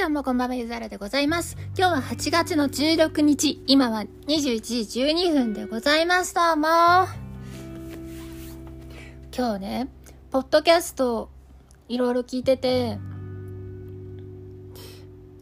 [0.00, 1.58] どうもこんばんは、ゆざらでございます。
[1.76, 6.34] 今日は8月の16日、今は21時12分でございます。
[6.34, 6.66] どうも。
[9.36, 9.88] 今日ね、
[10.30, 11.28] ポッドキャスト
[11.90, 12.98] いろいろ聞いてて、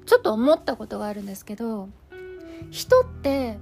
[0.07, 1.88] ちょっと思ったことがあるんですけど、
[2.73, 3.61] 人って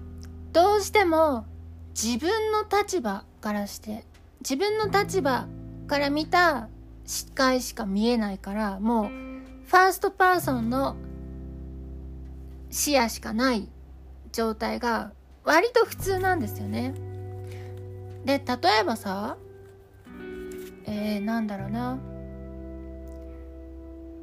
[0.55, 1.45] どうしても
[1.91, 4.07] 自分の立場からして、
[4.41, 5.47] 自分の立場
[5.89, 6.71] から見た
[7.05, 9.27] 視界しか見えないから、もう
[9.67, 10.97] ファーストパーソンの
[12.71, 13.69] 視野しかない
[14.33, 15.13] 状態が
[15.45, 16.95] 割と普通なんですよね。
[18.25, 19.37] で、例えばさ、
[20.85, 21.99] えー、なんだろうな。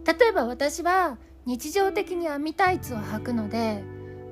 [0.06, 3.84] 例えば私は日常的に網タイツを履くので、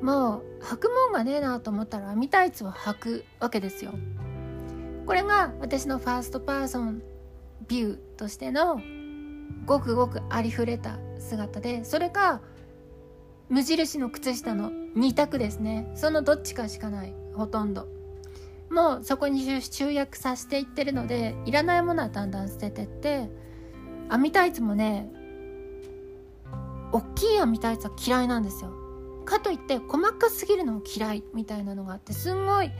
[0.02, 3.92] もう履くもんがねえなと思ったら網タイツを履くわけですよ。
[5.06, 7.02] これが私のファーストパーソン
[7.68, 8.80] ビューとしての
[9.66, 12.42] ごくごくありふれた姿でそれか
[13.50, 15.92] 無印の靴下の2択ですね。
[15.96, 17.14] そのどっちかしかない。
[17.34, 17.88] ほとんど。
[18.70, 23.30] もうそこに集約させていってるのでいらないものはだんだん捨ててって
[24.08, 25.12] 網タイツもね
[26.94, 28.72] 大きい網タイツは嫌いなんですよ。
[29.26, 32.72] かといって細かすぎるのも嫌いみたいなのがあってすんごい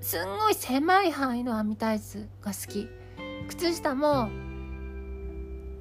[0.00, 2.88] すんごい狭い範囲の網タイツが好き。
[3.48, 4.28] 靴下も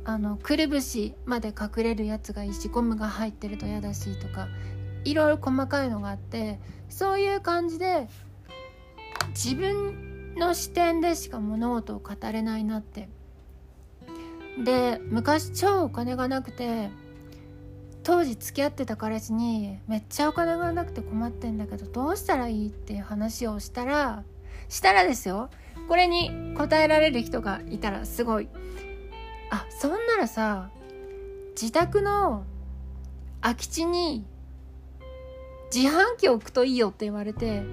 [0.06, 4.48] あのくるぶしまで隠れるやつがいいしゴムが入ってると嫌だしとか
[5.06, 6.60] いろいろ細かいのがあって
[6.90, 8.08] そういう感じで
[9.30, 13.10] 自分の視点でしか物事を語れないなって。
[14.64, 16.92] で昔超お金がなくて
[18.04, 24.24] 当時付き合ってた彼氏にめっちゃお金がなくて困ってんだけどどうしたらいいっていう話をしたら
[24.70, 25.50] したらですよ。
[25.88, 28.50] これに答えられる人がいたらすごい。
[29.50, 30.70] あそんならさ
[31.60, 32.46] 自宅の
[33.42, 34.26] 空き地に
[35.74, 37.64] 自販機を置くといいよって言われて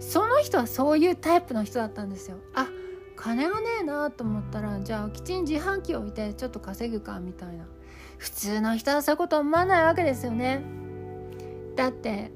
[0.00, 2.38] その人はそういうタイプの人だったんですよ。
[2.54, 2.68] あ
[3.16, 7.64] 金がねえなと思ったらじゃあ空き地に自販機置いてちょっと稼ぐかみたいな。
[8.18, 10.62] 普通の人はそういうこと思わないわけですよね。
[11.76, 12.30] だって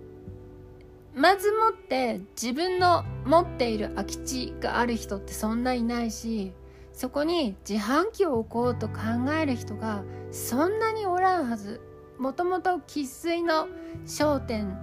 [1.14, 6.52] まずもって自分の持っている空き地がある人ってそんないないし
[6.96, 11.80] そこに自販機を置こうと考える人がそんなにおらんはず。
[12.18, 13.68] もともと生粋の
[14.06, 14.74] 商店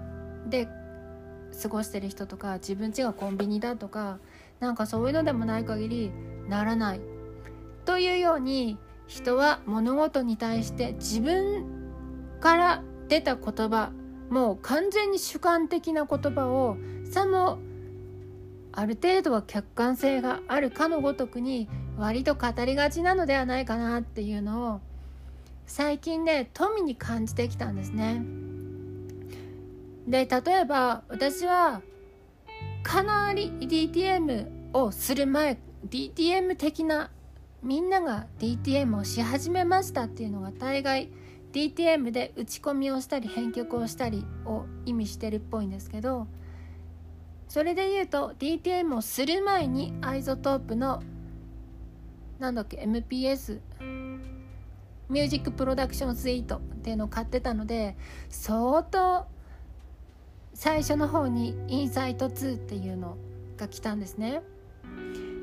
[0.47, 0.67] で
[1.63, 4.19] 過ごしてる人とか自分家がコンビニだとか
[4.59, 6.11] なんかそういうのでもない限り
[6.47, 7.01] ならない。
[7.85, 11.65] というように人は物事に対して自分
[12.39, 13.91] から出た言葉
[14.29, 16.77] もう完全に主観的な言葉を
[17.09, 17.57] さも
[18.71, 21.67] ある程度は客観性があるかのごとくに
[21.97, 24.81] 割と語りがちなのではないかなっていうのを
[25.65, 28.21] 最近ね富に感じてきたんですね。
[30.07, 31.81] で例えば私は
[32.83, 37.09] かなり DTM をする前 DTM 的な
[37.61, 41.09] みんなが DTM をし始めましたっていうのが大概
[41.53, 46.27] DTM で打ち込みをしたり編曲をしたりを意味してるっぽいんですけど
[47.47, 51.01] それで言うと DTM をする前に iZotope の
[52.39, 53.59] なんだっけ MPS
[55.09, 57.95] Music Production Suite っていうのを買ってたので
[58.29, 59.25] 相当
[60.53, 63.17] 最初の方に Insight 2っていうの
[63.57, 64.41] が来たんですね。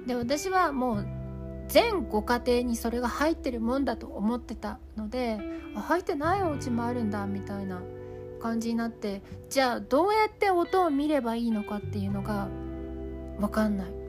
[0.07, 1.07] で私はもう
[1.69, 5.39] 全ご家庭にそれが入ってるもんだと思ってたので
[5.75, 7.81] 入ってないお家もあるんだみたいな
[8.41, 12.49] 感じになってじゃあどうやって音を見ればいいのかっていうのが
[13.39, 14.00] 分かんない。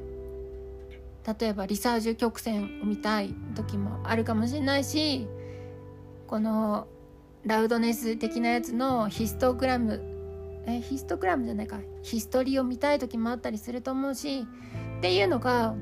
[1.26, 5.28] 例えばリサージュ曲線を見たい時もあるかもしれないし
[6.28, 6.88] この
[7.44, 10.12] ラウドネス的なやつのヒストグラム
[10.66, 11.80] えヒストグラムじゃないか。
[12.04, 14.46] ヒストリーを見たい時もあったりすると思うし
[14.98, 15.76] っていうのが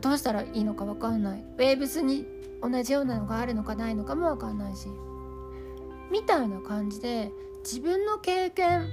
[0.00, 1.40] どうしたらいいのか分かんない。
[1.40, 2.26] ウェーブスに
[2.62, 4.88] 同じようなのがあるのかないのかも分かんないし。
[6.10, 7.32] みたいな感じで
[7.62, 8.88] 自分の経験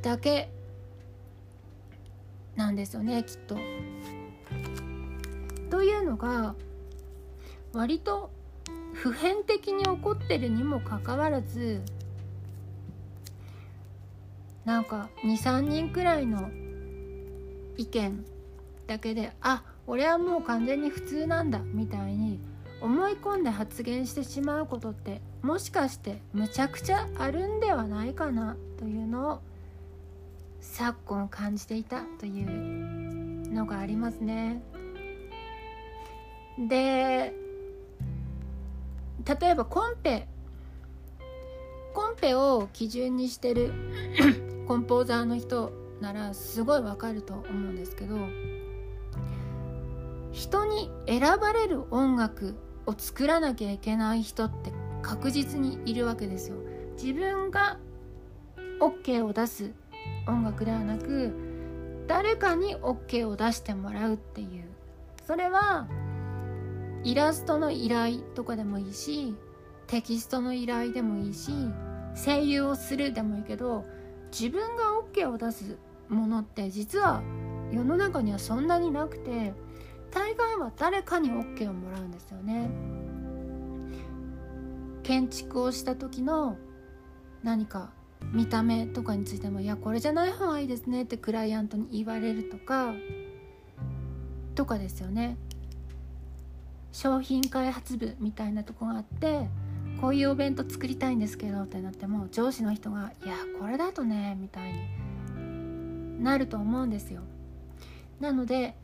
[0.00, 0.50] だけ
[2.56, 3.56] なんですよねきっと。
[5.70, 6.54] というのが
[7.72, 8.30] 割と
[8.92, 11.82] 普遍的に起こってるにもかかわらず
[14.64, 16.50] なんか23人くらいの
[17.76, 18.24] 意見
[18.86, 22.38] だけであ俺はもう完全に普通なんだみたいに
[22.80, 29.40] 思い込んで発言してしまうことってもしかしてむちゃくちゃあるんではないかなというのを
[30.62, 34.62] 昨今感じていたというのがありますね。
[36.56, 37.34] で
[39.40, 40.28] 例えばコンペ
[41.94, 43.72] コンペを基準にしてる
[44.66, 48.16] コンポーザーの人ならすごいわかると思うんですけど
[50.30, 52.56] 人に選ばれる音楽
[52.86, 54.72] を作らなきゃいけない人って
[55.02, 56.56] 確実にいるわけですよ。
[56.96, 57.78] 自分が
[58.80, 59.72] OK を出す
[60.26, 61.34] 音楽ではなく
[62.06, 64.64] 誰かに OK を出してもらうっていう
[65.26, 65.88] それは
[67.04, 69.34] イラストの依頼とかでもいいし
[69.86, 71.52] テキストの依頼でもいいし
[72.14, 73.84] 声優をするでもいいけど
[74.30, 75.76] 自分が OK を出す
[76.08, 77.22] ものって実は
[77.70, 79.54] 世の中にはそんなになくて
[80.10, 82.70] 大概は誰かに OK をもらうんですよね。
[85.02, 86.58] 建築をした時の
[87.42, 87.92] 何か
[88.32, 92.94] 見た目とかについても「いやこれじゃない方がいいですね」ってクライアントに言われるとか
[94.54, 95.36] とかですよね。
[96.92, 99.48] 商品開発部みたいなとこがあって
[100.00, 107.22] こういうお弁当作りたいんですけどってなっても上司の人が「いやこれだとね」みたいになると思うんですよ。
[108.20, 108.76] なので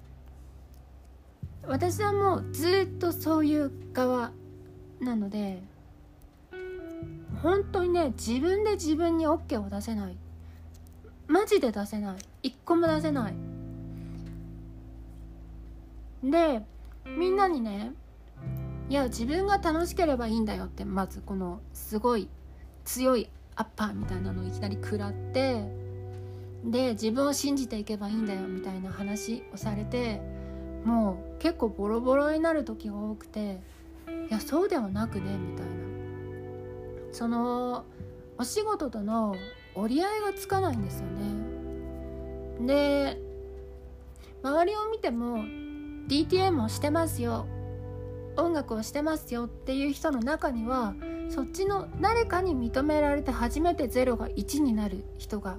[1.67, 4.33] 私はもうずっとそういう側
[5.01, 5.63] なので
[7.43, 10.17] 本当にね自分で自分に OK を出せない。
[11.27, 12.17] マジで出せない。
[12.43, 13.35] 一個も出せない。
[16.23, 16.63] で
[17.17, 17.93] みんなにね
[18.89, 22.29] いや自分が楽しければいいんだよってまずこのすごい
[22.85, 25.65] 強いアッパーみたいなのをいきなり食らって
[26.65, 30.21] で自分を信じていけばいいんだよみたいな話をされて
[30.85, 33.61] もう結構ボロボロになる時が多くて
[34.31, 35.88] いやそうではなくねみたいな。
[37.13, 37.85] その
[38.39, 39.35] お仕事との
[39.75, 42.67] 折り合いがつかないんですよね。
[42.67, 43.21] で
[44.43, 45.39] 周りを見ても
[46.09, 47.47] DTM をしてますよ。
[48.37, 50.95] 音楽をしてますよっていう人の中には
[51.29, 55.59] そっちの誰かに認められて初めて0が1になる人が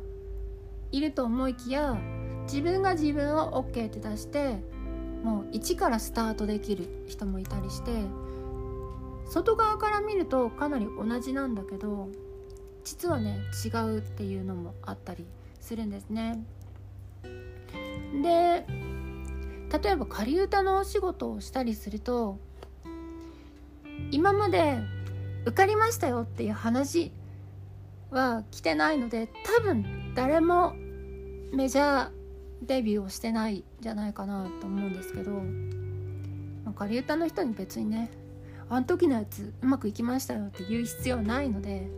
[0.91, 1.97] いると思いきや
[2.43, 4.63] 自分が自分を OK って出して
[5.23, 7.91] もう1からスタートできる人もいたりして
[9.29, 12.09] 外側から見るとかなり同じなんだけど
[12.83, 15.25] 実はね違うっていうのもあったり
[15.59, 16.43] するんですね。
[18.21, 18.65] で
[19.81, 22.39] 例えば仮歌のお仕事をしたりすると
[24.11, 24.79] 今まで
[25.45, 27.11] 受かりましたよっていう話
[28.09, 30.73] は来てないので多分誰も
[31.53, 32.09] メジャー
[32.63, 35.31] デビューをしてないんじゃないかなと思うんですけど、
[36.65, 38.09] まあ、仮歌の人に別にね
[38.69, 41.89] あの時のやつうまくいきましたよって言う必要ないので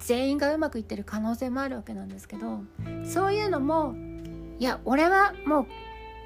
[0.00, 2.60] 全員がうまくいってる可能性もあるわけなんですけど
[3.04, 3.94] そういうのも
[4.58, 5.66] いや俺はもう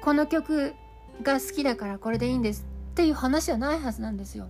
[0.03, 0.73] この曲
[1.21, 4.47] が好きだからこれでいいんですっていう話じゃないはずなんですよ。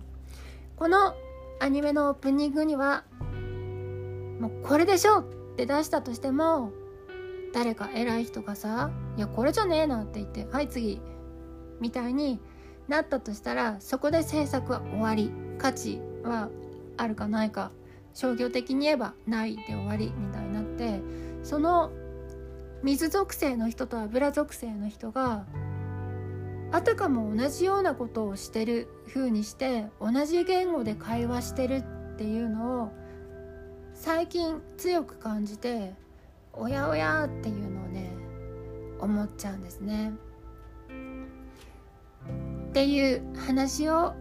[0.76, 1.14] この
[1.58, 3.04] アニメのオープニングには
[4.40, 5.24] もうこれでしょっ
[5.56, 6.70] て出したとしても
[7.54, 11.00] 誰か偉い人がさ「いやこれじゃねえな」って言って「はい次」
[11.80, 12.40] みたいに
[12.88, 16.48] なったとしたらそこで制作は終わり価値は
[16.96, 17.72] あるかないか
[18.14, 21.00] 商業的に言えばないで終わりみたいになって
[21.42, 21.90] その
[22.82, 25.44] 水属性の人と油属性の人が
[26.72, 31.82] あたかも同じようなことをしてる風にして同じ言語で会話してる
[32.14, 32.92] っていうのを
[33.94, 35.94] 最近強く感じて
[36.52, 38.10] おやおやっていうのをね
[39.00, 40.12] 思っちゃうんですね。
[42.76, 44.12] っていう話を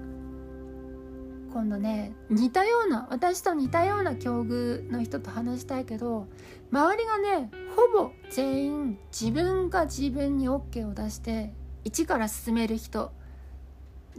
[1.52, 6.30] 今度ね似たような私と似たような境遇の人と話したいけど
[6.72, 11.52] 周りがねほぼ全員自分が自分に OK を出して
[11.84, 13.12] 1から進める人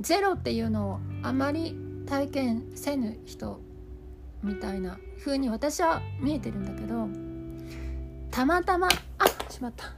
[0.03, 1.75] 0っていうのをあまり
[2.07, 3.59] 体験せぬ人
[4.43, 7.09] みたいな風に私は見えてるんだけど
[8.31, 9.95] たまたまあしまった。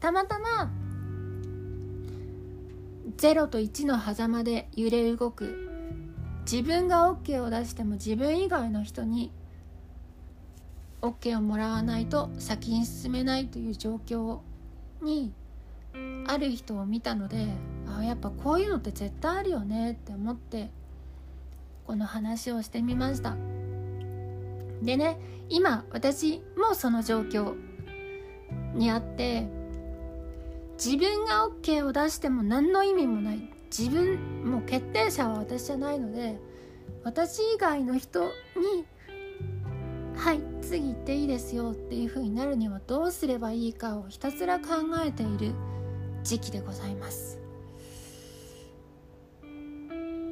[0.00, 0.70] たまたま
[3.14, 5.68] 0と1の狭間で揺れ動く
[6.50, 9.30] 自分が OK を出しても自分以外の人に
[11.02, 14.40] OK をもらわないと先に進めないという状況
[15.02, 15.32] に
[16.26, 17.46] ある人を見たので
[17.86, 20.70] あやっぱこういうのって絶対あるよねって思って
[21.86, 23.36] この話をしてみました。
[24.82, 27.54] でね今私もその状況
[28.74, 29.48] にあって
[30.76, 36.38] 自分が OK を出しても何の意味もない自分もう決定者は私じゃないので
[37.02, 38.84] 私以外の人に
[40.16, 44.66] 「はい次行っていいですよ」っていう風になるにはどうすればいいかをひたすら考
[45.04, 45.52] えている
[46.22, 47.38] 時期でございます。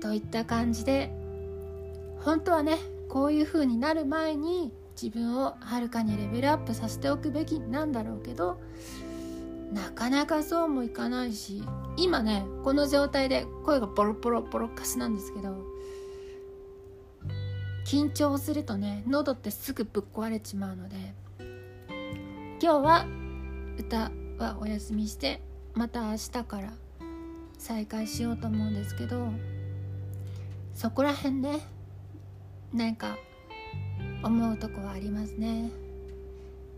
[0.00, 1.10] といった感じで
[2.20, 4.70] 本当はねこういう風になる前に
[5.00, 8.58] 自分をはるかにレベルアップさせておくべきなんだろうけど
[9.74, 11.64] なかなかそうもいかないし
[11.96, 15.56] 今ねこの状態で声がボロボロボロカスなんですけど
[17.84, 20.96] 緊張するとね喉ってすぐぶっ壊れちまうので
[22.62, 23.06] 今日は
[23.76, 25.42] 歌はお休みして
[25.74, 26.72] また明日から
[27.58, 29.28] 再開しようと思うんですけど
[30.72, 31.58] そこら辺ね
[32.72, 33.16] なんか
[34.22, 35.70] 思うとこはありますね。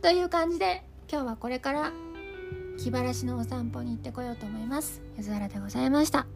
[0.02, 1.92] という感じで今日はこれから
[2.76, 5.02] 気晴らしのお散歩に行ってこようと思います。
[5.16, 6.26] ゆずはらでございました。